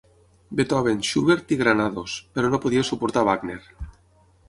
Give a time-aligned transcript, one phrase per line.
[0.59, 3.63] Beethoven, Schubert i Granados, però no podia suportar Wagner.